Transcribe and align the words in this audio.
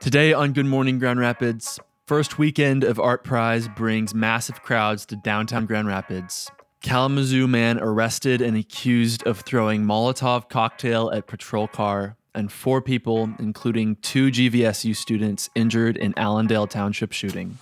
Today 0.00 0.32
on 0.32 0.52
Good 0.52 0.66
Morning 0.66 0.98
Grand 0.98 1.18
Rapids, 1.18 1.80
first 2.06 2.38
weekend 2.38 2.84
of 2.84 2.98
ArtPrize 2.98 3.74
brings 3.74 4.14
massive 4.14 4.62
crowds 4.62 5.04
to 5.06 5.16
downtown 5.16 5.66
Grand 5.66 5.88
Rapids. 5.88 6.50
Kalamazoo 6.82 7.48
man 7.48 7.80
arrested 7.80 8.40
and 8.40 8.56
accused 8.56 9.26
of 9.26 9.40
throwing 9.40 9.82
Molotov 9.82 10.48
cocktail 10.48 11.10
at 11.10 11.26
patrol 11.26 11.66
car, 11.66 12.16
and 12.34 12.52
four 12.52 12.80
people, 12.80 13.30
including 13.38 13.96
two 13.96 14.30
GVSU 14.30 14.94
students, 14.94 15.50
injured 15.54 15.96
in 15.96 16.14
Allendale 16.16 16.68
Township 16.68 17.12
shooting. 17.12 17.58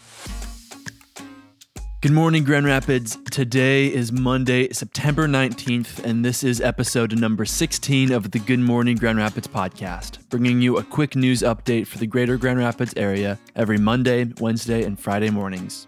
Good 2.05 2.13
morning, 2.13 2.45
Grand 2.45 2.67
Rapids. 2.67 3.17
Today 3.31 3.87
is 3.87 4.13
Monday, 4.13 4.71
September 4.75 5.27
19th, 5.27 6.05
and 6.05 6.23
this 6.23 6.45
is 6.45 6.61
episode 6.61 7.19
number 7.19 7.47
16 7.47 8.13
of 8.13 8.31
the 8.31 8.41
Good 8.41 8.59
Morning 8.59 8.95
Grand 8.95 9.17
Rapids 9.17 9.49
podcast, 9.49 10.19
bringing 10.29 10.61
you 10.61 10.77
a 10.77 10.83
quick 10.83 11.17
news 11.17 11.41
update 11.41 11.87
for 11.87 11.97
the 11.97 12.07
greater 12.07 12.37
Grand 12.37 12.59
Rapids 12.59 12.93
area 12.99 13.39
every 13.57 13.79
Monday, 13.79 14.31
Wednesday, 14.39 14.85
and 14.85 15.01
Friday 15.01 15.31
mornings. 15.31 15.87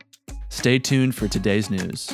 Stay 0.49 0.79
tuned 0.79 1.15
for 1.15 1.29
today's 1.29 1.69
news. 1.69 2.11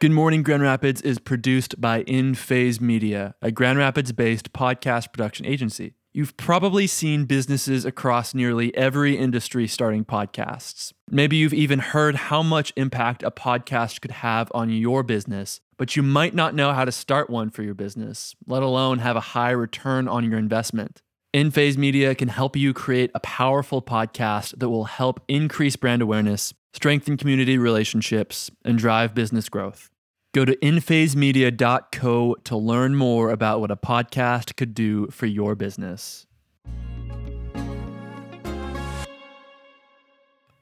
Good 0.00 0.12
Morning 0.12 0.44
Grand 0.44 0.62
Rapids 0.62 1.02
is 1.02 1.18
produced 1.18 1.80
by 1.80 2.02
In 2.02 2.36
Phase 2.36 2.80
Media, 2.80 3.34
a 3.42 3.50
Grand 3.50 3.78
Rapids 3.78 4.12
based 4.12 4.52
podcast 4.52 5.12
production 5.12 5.44
agency. 5.44 5.94
You've 6.12 6.36
probably 6.36 6.86
seen 6.86 7.24
businesses 7.24 7.84
across 7.84 8.32
nearly 8.32 8.72
every 8.76 9.16
industry 9.16 9.66
starting 9.66 10.04
podcasts. 10.04 10.92
Maybe 11.10 11.34
you've 11.34 11.52
even 11.52 11.80
heard 11.80 12.14
how 12.14 12.44
much 12.44 12.72
impact 12.76 13.24
a 13.24 13.32
podcast 13.32 14.00
could 14.00 14.12
have 14.12 14.52
on 14.54 14.70
your 14.70 15.02
business, 15.02 15.60
but 15.76 15.96
you 15.96 16.04
might 16.04 16.32
not 16.32 16.54
know 16.54 16.72
how 16.72 16.84
to 16.84 16.92
start 16.92 17.28
one 17.28 17.50
for 17.50 17.64
your 17.64 17.74
business, 17.74 18.36
let 18.46 18.62
alone 18.62 19.00
have 19.00 19.16
a 19.16 19.20
high 19.34 19.50
return 19.50 20.06
on 20.06 20.22
your 20.22 20.38
investment. 20.38 21.02
In 21.34 21.50
Phase 21.50 21.76
Media 21.76 22.14
can 22.14 22.28
help 22.28 22.56
you 22.56 22.72
create 22.72 23.10
a 23.14 23.20
powerful 23.20 23.82
podcast 23.82 24.58
that 24.58 24.70
will 24.70 24.86
help 24.86 25.20
increase 25.28 25.76
brand 25.76 26.00
awareness, 26.00 26.54
strengthen 26.72 27.18
community 27.18 27.58
relationships, 27.58 28.50
and 28.64 28.78
drive 28.78 29.14
business 29.14 29.50
growth. 29.50 29.90
Go 30.32 30.46
to 30.46 30.56
inphasemedia.co 30.56 32.34
to 32.44 32.56
learn 32.56 32.94
more 32.94 33.28
about 33.28 33.60
what 33.60 33.70
a 33.70 33.76
podcast 33.76 34.56
could 34.56 34.72
do 34.72 35.08
for 35.08 35.26
your 35.26 35.54
business. 35.54 36.26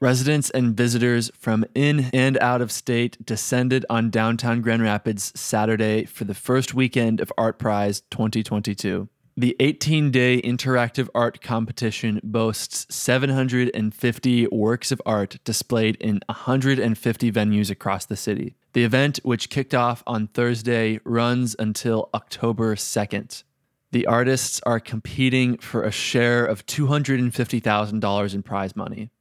Residents 0.01 0.49
and 0.49 0.75
visitors 0.75 1.31
from 1.33 1.63
in 1.75 2.09
and 2.11 2.37
out 2.39 2.61
of 2.61 2.73
state 2.73 3.25
descended 3.25 3.85
on 3.89 4.09
downtown 4.09 4.61
Grand 4.61 4.81
Rapids 4.81 5.31
Saturday 5.33 6.03
for 6.03 6.25
the 6.25 6.35
first 6.35 6.73
weekend 6.73 7.21
of 7.21 7.31
ArtPrize 7.37 8.01
2022. 8.11 9.07
The 9.39 9.55
18 9.59 10.09
day 10.09 10.41
interactive 10.41 11.09
art 11.13 11.43
competition 11.43 12.19
boasts 12.23 12.87
750 12.89 14.47
works 14.47 14.91
of 14.91 14.99
art 15.05 15.37
displayed 15.43 15.95
in 15.97 16.21
150 16.25 17.31
venues 17.31 17.69
across 17.69 18.07
the 18.07 18.15
city. 18.15 18.55
The 18.73 18.83
event, 18.83 19.19
which 19.21 19.51
kicked 19.51 19.75
off 19.75 20.01
on 20.07 20.25
Thursday, 20.29 20.99
runs 21.03 21.55
until 21.59 22.09
October 22.15 22.75
2nd. 22.75 23.43
The 23.91 24.07
artists 24.07 24.59
are 24.65 24.79
competing 24.79 25.59
for 25.59 25.83
a 25.83 25.91
share 25.91 26.43
of 26.43 26.65
$250,000 26.65 28.33
in 28.33 28.41
prize 28.41 28.75
money. 28.75 29.11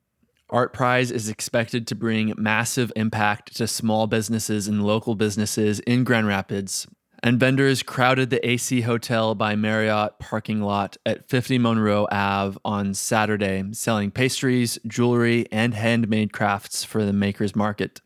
ArtPrize 0.51 1.13
is 1.13 1.29
expected 1.29 1.87
to 1.89 1.95
bring 1.95 2.33
massive 2.39 2.91
impact 2.97 3.55
to 3.57 3.67
small 3.67 4.07
businesses 4.07 4.67
and 4.67 4.83
local 4.83 5.15
businesses 5.15 5.81
in 5.81 6.05
Grand 6.05 6.27
Rapids 6.27 6.87
and 7.27 7.41
vendors 7.41 7.83
crowded 7.83 8.31
the 8.31 8.49
AC 8.49 8.83
Hotel 8.83 9.35
by 9.35 9.57
Marriott 9.57 10.17
parking 10.21 10.61
lot 10.61 10.97
at 11.05 11.29
50 11.29 11.59
Monroe 11.59 12.07
Ave 12.13 12.57
on 12.65 12.95
Saturday, 12.95 13.65
selling 13.73 14.13
pastries, 14.13 14.79
jewelry, 14.87 15.49
and 15.51 15.75
handmade 15.75 16.33
crafts 16.33 16.85
for 16.85 17.05
the 17.05 17.13
Makers 17.13 17.57
Market. 17.57 18.01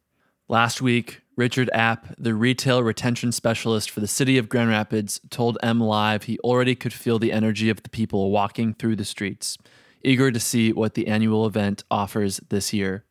Last 0.48 0.80
week, 0.80 1.20
Richard 1.36 1.68
App, 1.74 2.14
the 2.16 2.34
retail 2.34 2.82
retention 2.82 3.30
specialist 3.30 3.90
for 3.90 4.00
the 4.00 4.06
city 4.06 4.38
of 4.38 4.48
Grand 4.48 4.70
Rapids, 4.70 5.20
told 5.28 5.58
MLive 5.62 6.22
he 6.22 6.38
already 6.38 6.74
could 6.74 6.94
feel 6.94 7.18
the 7.18 7.30
energy 7.30 7.68
of 7.68 7.82
the 7.82 7.90
people 7.90 8.30
walking 8.30 8.72
through 8.72 8.96
the 8.96 9.04
streets, 9.04 9.58
eager 10.02 10.30
to 10.30 10.40
see 10.40 10.72
what 10.72 10.94
the 10.94 11.08
annual 11.08 11.44
event 11.44 11.84
offers 11.90 12.40
this 12.48 12.72
year. 12.72 13.04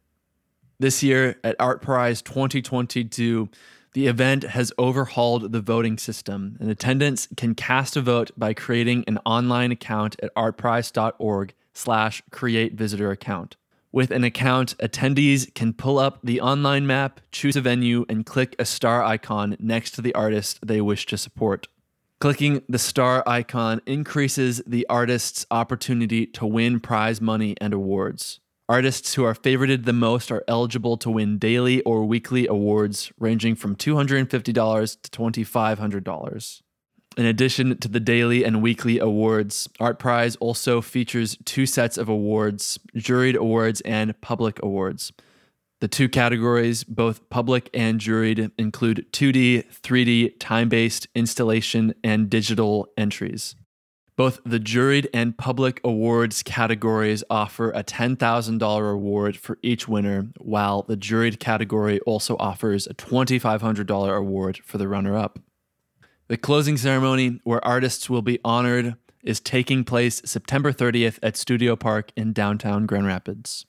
This 0.80 1.04
year 1.04 1.36
at 1.44 1.56
ArtPrize 1.60 2.24
2022, 2.24 3.48
the 3.94 4.08
event 4.08 4.44
has 4.44 4.72
overhauled 4.78 5.52
the 5.52 5.62
voting 5.62 5.98
system, 5.98 6.58
and 6.60 6.70
attendants 6.70 7.28
can 7.36 7.56
cast 7.56 7.96
a 7.96 8.02
vote 8.02 8.32
by 8.38 8.54
creating 8.54 9.04
an 9.08 9.18
online 9.26 9.72
account 9.72 10.16
at 10.22 10.34
artprize.org 10.36 11.54
slash 11.74 12.22
create 12.32 12.74
visitor 12.74 13.12
account. 13.12 13.56
With 13.92 14.12
an 14.12 14.24
account, 14.24 14.78
attendees 14.78 15.54
can 15.56 15.74
pull 15.74 15.98
up 15.98 16.20
the 16.24 16.40
online 16.40 16.86
map, 16.86 17.22
choose 17.32 17.56
a 17.56 17.62
venue, 17.62 18.06
and 18.08 18.26
click 18.26 18.56
a 18.60 18.66
star 18.66 19.04
icon 19.04 19.58
next 19.60 19.92
to 19.92 20.02
the 20.02 20.14
artist 20.14 20.60
they 20.64 20.80
wish 20.80 21.08
to 21.08 21.18
support. 21.18 21.68
Clicking 22.20 22.62
the 22.70 22.78
star 22.78 23.24
icon 23.26 23.82
increases 23.86 24.62
the 24.68 24.86
artist's 24.90 25.46
opportunity 25.50 26.28
to 26.28 26.46
win 26.46 26.80
prize 26.80 27.20
money 27.20 27.56
and 27.60 27.74
awards. 27.74 28.42
Artists 28.70 29.16
who 29.16 29.24
are 29.24 29.34
favorited 29.34 29.86
the 29.86 29.94
most 29.94 30.32
are 30.32 30.44
eligible 30.48 30.96
to 30.98 31.10
win 31.10 31.40
daily 31.40 31.82
or 31.82 32.06
weekly 32.06 32.46
awards 32.46 33.12
ranging 33.20 33.56
from 33.56 33.76
$250 33.76 34.30
to 34.30 35.10
$2,500. 35.10 36.62
In 37.18 37.26
addition 37.26 37.80
to 37.80 37.88
the 37.88 38.00
daily 38.00 38.44
and 38.44 38.62
weekly 38.62 39.00
awards, 39.00 39.68
ArtPrize 39.80 40.38
also 40.40 40.82
features 40.82 41.36
two 41.46 41.66
sets 41.66 41.98
of 41.98 42.10
awards 42.10 42.78
juried 42.96 43.36
awards 43.36 43.82
and 43.82 44.14
public 44.22 44.62
awards. 44.62 45.12
The 45.82 45.88
two 45.88 46.08
categories, 46.08 46.84
both 46.84 47.28
public 47.32 47.72
and 47.74 48.00
juried, 48.00 48.52
include 48.60 49.08
2D, 49.12 49.66
3D, 49.82 50.34
time 50.40 50.70
based 50.70 51.08
installation, 51.16 51.96
and 52.04 52.30
digital 52.30 52.88
entries. 52.96 53.56
Both 54.20 54.42
the 54.44 54.60
juried 54.60 55.08
and 55.14 55.38
public 55.38 55.80
awards 55.82 56.44
categories 56.44 57.24
offer 57.30 57.72
a 57.72 57.86
$10,000 57.86 58.94
award 58.94 59.38
for 59.38 59.58
each 59.62 59.88
winner, 59.88 60.28
while 60.38 60.82
the 60.82 60.98
juried 60.98 61.40
category 61.40 62.02
also 62.02 62.36
offers 62.38 62.86
a 62.86 62.94
$2,500 62.94 64.18
award 64.18 64.60
for 64.66 64.78
the 64.78 64.90
runner 64.90 65.16
up. 65.16 65.40
The 66.28 66.36
closing 66.36 66.76
ceremony, 66.76 67.40
where 67.46 67.66
artists 67.66 68.10
will 68.10 68.22
be 68.22 68.40
honored, 68.44 68.96
is 69.24 69.40
taking 69.40 69.86
place 69.86 70.22
September 70.26 70.74
30th 70.74 71.20
at 71.24 71.38
Studio 71.38 71.78
Park 71.78 72.12
in 72.18 72.34
downtown 72.34 72.86
Grand 72.88 73.08
Rapids. 73.08 73.68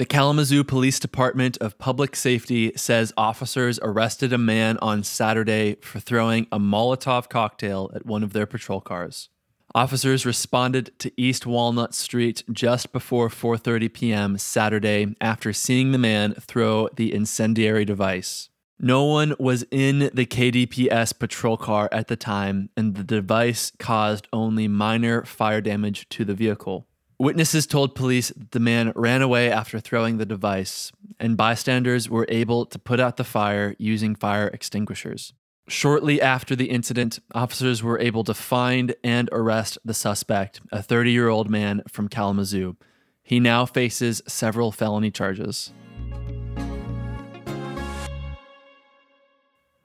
The 0.00 0.06
Kalamazoo 0.06 0.64
Police 0.64 0.98
Department 0.98 1.58
of 1.58 1.76
Public 1.76 2.16
Safety 2.16 2.72
says 2.74 3.12
officers 3.18 3.78
arrested 3.82 4.32
a 4.32 4.38
man 4.38 4.78
on 4.80 5.04
Saturday 5.04 5.74
for 5.82 6.00
throwing 6.00 6.46
a 6.50 6.58
Molotov 6.58 7.28
cocktail 7.28 7.90
at 7.94 8.06
one 8.06 8.22
of 8.22 8.32
their 8.32 8.46
patrol 8.46 8.80
cars. 8.80 9.28
Officers 9.74 10.24
responded 10.24 10.98
to 11.00 11.12
East 11.18 11.44
Walnut 11.44 11.92
Street 11.94 12.42
just 12.50 12.92
before 12.92 13.28
4:30 13.28 13.92
p.m. 13.92 14.38
Saturday 14.38 15.14
after 15.20 15.52
seeing 15.52 15.92
the 15.92 15.98
man 15.98 16.32
throw 16.32 16.88
the 16.96 17.12
incendiary 17.12 17.84
device. 17.84 18.48
No 18.78 19.04
one 19.04 19.34
was 19.38 19.66
in 19.70 20.10
the 20.14 20.24
KDPS 20.24 21.18
patrol 21.18 21.58
car 21.58 21.90
at 21.92 22.08
the 22.08 22.16
time, 22.16 22.70
and 22.74 22.94
the 22.94 23.04
device 23.04 23.70
caused 23.78 24.28
only 24.32 24.66
minor 24.66 25.26
fire 25.26 25.60
damage 25.60 26.08
to 26.08 26.24
the 26.24 26.32
vehicle. 26.32 26.86
Witnesses 27.20 27.66
told 27.66 27.94
police 27.94 28.32
the 28.52 28.58
man 28.58 28.94
ran 28.96 29.20
away 29.20 29.52
after 29.52 29.78
throwing 29.78 30.16
the 30.16 30.24
device, 30.24 30.90
and 31.18 31.36
bystanders 31.36 32.08
were 32.08 32.24
able 32.30 32.64
to 32.64 32.78
put 32.78 32.98
out 32.98 33.18
the 33.18 33.24
fire 33.24 33.76
using 33.78 34.14
fire 34.14 34.48
extinguishers. 34.48 35.34
Shortly 35.68 36.18
after 36.18 36.56
the 36.56 36.70
incident, 36.70 37.18
officers 37.34 37.82
were 37.82 37.98
able 37.98 38.24
to 38.24 38.32
find 38.32 38.94
and 39.04 39.28
arrest 39.32 39.76
the 39.84 39.92
suspect, 39.92 40.62
a 40.72 40.82
30 40.82 41.12
year 41.12 41.28
old 41.28 41.50
man 41.50 41.82
from 41.90 42.08
Kalamazoo. 42.08 42.78
He 43.22 43.38
now 43.38 43.66
faces 43.66 44.22
several 44.26 44.72
felony 44.72 45.10
charges. 45.10 45.74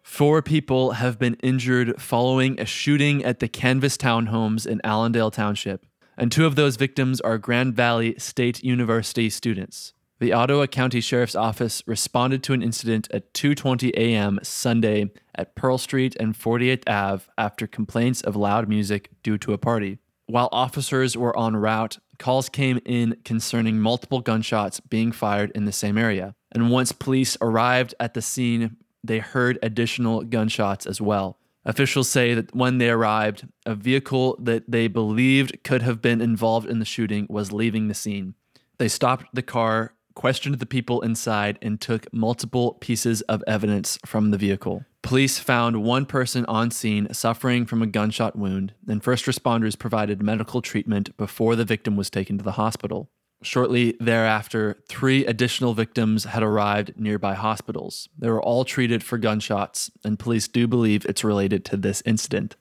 Four 0.03 0.41
people 0.41 0.91
have 0.91 1.19
been 1.19 1.35
injured 1.43 2.01
following 2.01 2.57
a 2.61 2.65
shooting 2.65 3.25
at 3.25 3.41
the 3.41 3.49
Canvas 3.49 3.97
Townhomes 3.97 4.65
in 4.65 4.79
Allendale 4.85 5.31
Township 5.31 5.85
and 6.17 6.31
two 6.31 6.45
of 6.45 6.55
those 6.55 6.75
victims 6.75 7.21
are 7.21 7.37
Grand 7.37 7.75
Valley 7.75 8.15
State 8.17 8.63
University 8.63 9.29
students. 9.29 9.93
The 10.19 10.31
Ottawa 10.31 10.65
County 10.65 11.01
Sheriff's 11.01 11.35
Office 11.35 11.83
responded 11.85 12.41
to 12.43 12.53
an 12.53 12.63
incident 12.63 13.09
at 13.11 13.33
2:20 13.33 13.91
a.m. 13.97 14.39
Sunday 14.43 15.11
at 15.35 15.55
Pearl 15.55 15.77
Street 15.77 16.15
and 16.19 16.33
48th 16.33 16.87
Ave 16.87 17.25
after 17.37 17.67
complaints 17.67 18.21
of 18.21 18.35
loud 18.35 18.69
music 18.69 19.09
due 19.23 19.37
to 19.39 19.51
a 19.51 19.57
party. 19.57 19.99
While 20.27 20.49
officers 20.51 21.17
were 21.17 21.37
en 21.37 21.57
route, 21.57 21.99
calls 22.17 22.47
came 22.47 22.79
in 22.85 23.17
concerning 23.25 23.79
multiple 23.79 24.21
gunshots 24.21 24.79
being 24.79 25.11
fired 25.11 25.51
in 25.53 25.65
the 25.65 25.71
same 25.71 25.97
area. 25.97 26.33
And 26.51 26.71
once 26.71 26.93
police 26.93 27.37
arrived 27.41 27.93
at 27.99 28.13
the 28.13 28.21
scene, 28.21 28.77
they 29.03 29.19
heard 29.19 29.59
additional 29.61 30.23
gunshots 30.23 30.85
as 30.85 31.01
well. 31.01 31.37
Officials 31.65 32.09
say 32.09 32.35
that 32.35 32.55
when 32.55 32.77
they 32.77 32.89
arrived, 32.89 33.47
a 33.65 33.73
vehicle 33.73 34.37
that 34.39 34.69
they 34.69 34.87
believed 34.87 35.63
could 35.63 35.81
have 35.81 36.01
been 36.01 36.21
involved 36.21 36.69
in 36.69 36.79
the 36.79 36.85
shooting 36.85 37.25
was 37.29 37.51
leaving 37.51 37.87
the 37.87 37.95
scene. 37.95 38.35
They 38.77 38.87
stopped 38.87 39.25
the 39.33 39.41
car, 39.41 39.95
questioned 40.13 40.59
the 40.59 40.67
people 40.67 41.01
inside, 41.01 41.57
and 41.63 41.81
took 41.81 42.11
multiple 42.13 42.75
pieces 42.75 43.21
of 43.23 43.43
evidence 43.47 43.97
from 44.05 44.29
the 44.29 44.37
vehicle. 44.37 44.85
Police 45.01 45.39
found 45.39 45.83
one 45.83 46.05
person 46.05 46.45
on 46.45 46.71
scene 46.71 47.11
suffering 47.13 47.65
from 47.65 47.81
a 47.81 47.87
gunshot 47.87 48.35
wound, 48.35 48.73
and 48.87 49.03
first 49.03 49.25
responders 49.25 49.77
provided 49.77 50.21
medical 50.21 50.61
treatment 50.61 51.15
before 51.17 51.55
the 51.55 51.65
victim 51.65 51.95
was 51.95 52.09
taken 52.09 52.37
to 52.37 52.43
the 52.43 52.53
hospital. 52.53 53.09
Shortly 53.41 53.95
thereafter, 53.99 54.77
three 54.87 55.25
additional 55.25 55.73
victims 55.73 56.23
had 56.23 56.41
arrived 56.41 56.93
nearby 56.97 57.35
hospitals. 57.35 58.09
They 58.17 58.29
were 58.29 58.41
all 58.41 58.65
treated 58.65 59.03
for 59.03 59.17
gunshots, 59.17 59.91
and 60.03 60.17
police 60.17 60.47
do 60.47 60.67
believe 60.67 61.05
it's 61.05 61.23
related 61.23 61.63
to 61.65 61.77
this 61.77 62.01
incident. 62.05 62.55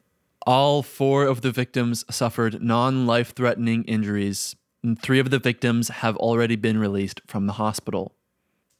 All 0.47 0.83
four 0.83 1.25
of 1.25 1.41
the 1.41 1.51
victims 1.51 2.05
suffered 2.11 2.63
non 2.63 3.07
life 3.07 3.35
threatening 3.35 3.85
injuries, 3.85 4.57
and 4.83 5.01
three 5.01 5.19
of 5.19 5.31
the 5.31 5.39
victims 5.39 5.89
have 5.89 6.17
already 6.19 6.57
been 6.57 6.79
released 6.79 7.23
from 7.27 7.47
the 7.47 7.55
hospital. 7.55 8.15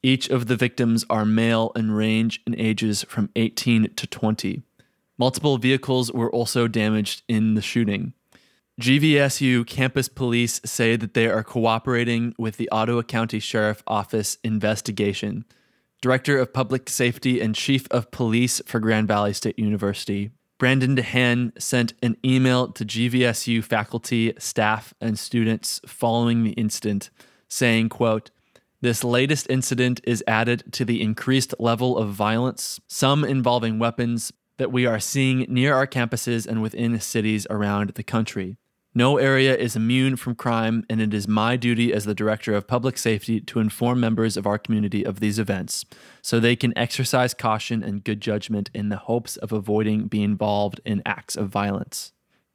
Each 0.03 0.29
of 0.29 0.49
the 0.49 0.57
victims 0.57 1.07
are 1.09 1.25
male 1.25 1.73
and 1.75 1.97
range 1.97 2.43
in 2.47 2.55
ages 2.61 3.05
from 3.09 3.31
18 3.37 3.95
to 3.95 4.07
20. 4.07 4.63
Multiple 5.17 5.57
vehicles 5.57 6.13
were 6.13 6.31
also 6.31 6.69
damaged 6.69 7.23
in 7.27 7.55
the 7.55 7.63
shooting. 7.63 8.13
GVSU 8.81 9.65
campus 9.69 10.09
police 10.09 10.61
say 10.65 10.97
that 10.97 11.15
they 11.15 11.29
are 11.29 11.45
cooperating 11.45 12.35
with 12.37 12.57
the 12.57 12.69
Ottawa 12.71 13.03
County 13.03 13.39
Sheriff 13.39 13.85
Office 13.87 14.37
investigation. 14.43 15.45
Director 16.03 16.39
of 16.39 16.53
Public 16.53 16.91
Safety 16.91 17.41
and 17.41 17.55
Chief 17.55 17.87
of 17.93 18.11
Police 18.11 18.61
for 18.67 18.81
Grand 18.81 19.07
Valley 19.07 19.33
State 19.33 19.61
University, 19.61 20.33
Brandon 20.59 20.97
DeHaan 20.97 21.53
sent 21.57 21.95
an 22.03 22.17
email 22.25 22.67
to 22.73 22.85
GVSU 22.85 23.63
faculty, 23.63 24.35
staff, 24.39 24.93
and 25.01 25.17
students 25.17 25.81
following 25.87 26.43
the 26.43 26.53
incident, 26.53 27.11
saying, 27.47 27.91
quote, 27.91 28.33
this 28.81 29.05
latest 29.05 29.49
incident 29.49 30.01
is 30.03 30.25
added 30.27 30.65
to 30.73 30.85
the 30.85 31.01
increased 31.01 31.55
level 31.61 31.97
of 31.97 32.11
violence, 32.11 32.81
some 32.89 33.25
involving 33.25 33.79
weapons, 33.79 34.33
that 34.59 34.73
we 34.73 34.85
are 34.85 34.99
seeing 34.99 35.47
near 35.49 35.75
our 35.75 35.87
campuses 35.87 36.45
and 36.45 36.61
within 36.61 36.99
cities 36.99 37.47
around 37.49 37.91
the 37.91 38.03
country. 38.03 38.57
No 38.97 39.19
area 39.19 39.57
is 39.57 39.75
immune 39.75 40.15
from 40.15 40.37
crime, 40.37 40.85
and 40.89 41.01
it 41.01 41.13
is 41.13 41.27
my 41.27 41.57
duty 41.57 41.93
as 41.93 42.05
the 42.05 42.15
Director 42.15 42.55
of 42.55 42.69
Public 42.69 42.97
Safety 42.97 43.41
to 43.41 43.59
inform 43.59 43.99
members 43.99 44.37
of 44.37 44.47
our 44.47 44.57
community 44.57 45.05
of 45.05 45.19
these 45.19 45.41
events 45.41 45.85
so 46.23 46.39
they 46.39 46.55
can 46.55 46.73
exercise 46.79 47.35
caution 47.35 47.83
and 47.83 48.05
good 48.05 48.21
judgment 48.21 48.71
in 48.73 48.91
the 48.91 48.97
hopes 48.97 49.37
of 49.37 49.51
avoiding 49.51 50.07
being 50.07 50.23
involved 50.23 50.81
in 50.85 51.03
acts 51.05 51.35
of 51.35 51.49
violence. 51.49 52.13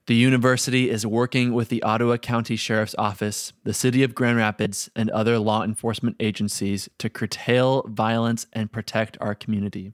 The 0.08 0.16
university 0.16 0.90
is 0.90 1.06
working 1.06 1.54
with 1.54 1.68
the 1.68 1.84
Ottawa 1.84 2.16
County 2.16 2.56
Sheriff's 2.56 2.96
Office, 2.98 3.52
the 3.66 3.74
City 3.74 4.02
of 4.02 4.16
Grand 4.16 4.38
Rapids, 4.38 4.90
and 4.96 5.10
other 5.10 5.40
law 5.40 5.62
enforcement 5.64 6.16
agencies 6.22 6.88
to 7.00 7.10
curtail 7.10 7.84
violence 7.86 8.48
and 8.54 8.72
protect 8.72 9.18
our 9.20 9.36
community. 9.36 9.94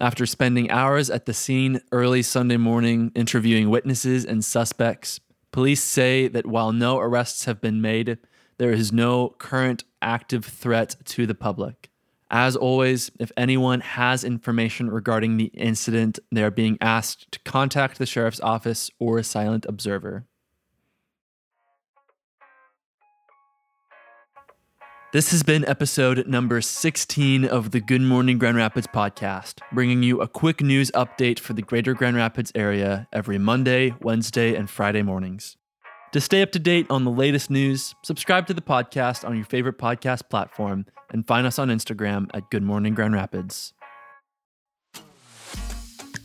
After 0.00 0.24
spending 0.24 0.70
hours 0.70 1.10
at 1.10 1.26
the 1.26 1.34
scene 1.34 1.82
early 1.92 2.22
Sunday 2.22 2.56
morning 2.56 3.12
interviewing 3.14 3.68
witnesses 3.68 4.24
and 4.24 4.42
suspects, 4.42 5.20
police 5.52 5.82
say 5.82 6.26
that 6.26 6.46
while 6.46 6.72
no 6.72 6.98
arrests 6.98 7.44
have 7.44 7.60
been 7.60 7.82
made, 7.82 8.16
there 8.56 8.70
is 8.70 8.94
no 8.94 9.28
current 9.38 9.84
active 10.00 10.46
threat 10.46 10.96
to 11.04 11.26
the 11.26 11.34
public. 11.34 11.90
As 12.30 12.56
always, 12.56 13.10
if 13.20 13.30
anyone 13.36 13.80
has 13.80 14.24
information 14.24 14.88
regarding 14.88 15.36
the 15.36 15.46
incident, 15.52 16.18
they 16.32 16.44
are 16.44 16.50
being 16.50 16.78
asked 16.80 17.30
to 17.32 17.38
contact 17.40 17.98
the 17.98 18.06
sheriff's 18.06 18.40
office 18.40 18.90
or 18.98 19.18
a 19.18 19.24
silent 19.24 19.66
observer. 19.68 20.24
This 25.12 25.32
has 25.32 25.42
been 25.42 25.64
episode 25.64 26.28
number 26.28 26.60
16 26.60 27.44
of 27.44 27.72
the 27.72 27.80
Good 27.80 28.00
Morning 28.00 28.38
Grand 28.38 28.56
Rapids 28.56 28.86
podcast, 28.86 29.58
bringing 29.72 30.04
you 30.04 30.20
a 30.20 30.28
quick 30.28 30.60
news 30.60 30.92
update 30.92 31.40
for 31.40 31.52
the 31.52 31.62
greater 31.62 31.94
Grand 31.94 32.14
Rapids 32.14 32.52
area 32.54 33.08
every 33.12 33.36
Monday, 33.36 33.92
Wednesday, 34.02 34.54
and 34.54 34.70
Friday 34.70 35.02
mornings. 35.02 35.56
To 36.12 36.20
stay 36.20 36.42
up 36.42 36.52
to 36.52 36.60
date 36.60 36.86
on 36.90 37.02
the 37.02 37.10
latest 37.10 37.50
news, 37.50 37.92
subscribe 38.04 38.46
to 38.46 38.54
the 38.54 38.60
podcast 38.60 39.26
on 39.26 39.34
your 39.34 39.44
favorite 39.44 39.78
podcast 39.78 40.30
platform 40.30 40.86
and 41.12 41.26
find 41.26 41.44
us 41.44 41.58
on 41.58 41.70
Instagram 41.70 42.28
at 42.32 42.48
Good 42.48 42.62
Morning 42.62 42.94
Grand 42.94 43.14
Rapids. 43.14 43.72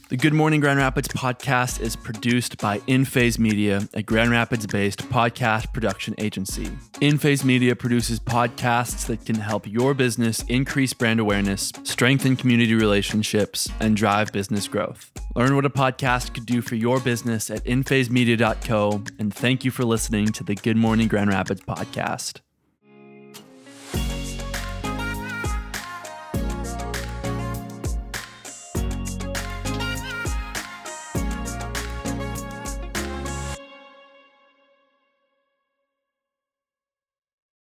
The 0.07 0.17
Good 0.17 0.35
Morning 0.35 0.59
Grand 0.59 0.77
Rapids 0.77 1.07
podcast 1.07 1.81
is 1.81 1.95
produced 1.95 2.59
by 2.59 2.77
InPhase 2.81 3.39
Media, 3.39 3.89
a 3.95 4.03
Grand 4.03 4.29
Rapids 4.29 4.67
based 4.67 4.99
podcast 5.09 5.73
production 5.73 6.13
agency. 6.19 6.65
InPhase 7.01 7.43
Media 7.43 7.75
produces 7.75 8.19
podcasts 8.19 9.07
that 9.07 9.25
can 9.25 9.37
help 9.37 9.65
your 9.65 9.95
business 9.95 10.43
increase 10.43 10.93
brand 10.93 11.19
awareness, 11.19 11.73
strengthen 11.81 12.35
community 12.35 12.75
relationships, 12.75 13.67
and 13.79 13.97
drive 13.97 14.31
business 14.31 14.67
growth. 14.67 15.11
Learn 15.35 15.55
what 15.55 15.65
a 15.65 15.71
podcast 15.71 16.35
could 16.35 16.45
do 16.45 16.61
for 16.61 16.75
your 16.75 16.99
business 16.99 17.49
at 17.49 17.63
inphasemedia.co, 17.63 19.03
and 19.17 19.33
thank 19.33 19.65
you 19.65 19.71
for 19.71 19.85
listening 19.85 20.27
to 20.27 20.43
the 20.43 20.53
Good 20.53 20.77
Morning 20.77 21.07
Grand 21.07 21.31
Rapids 21.31 21.61
podcast. 21.61 22.41